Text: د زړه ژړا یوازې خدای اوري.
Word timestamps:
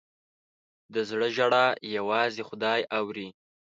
د 0.93 0.95
زړه 1.09 1.27
ژړا 1.35 1.65
یوازې 1.97 2.41
خدای 2.49 2.81
اوري. 2.99 3.27